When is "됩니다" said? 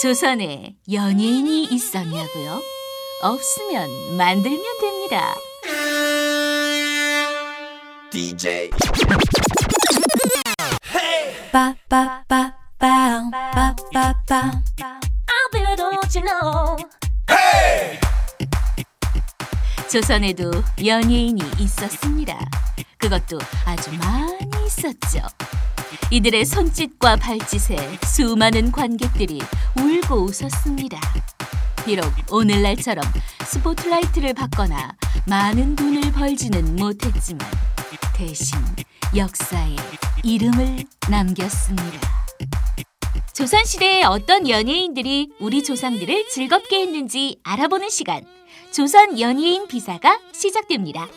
4.80-5.34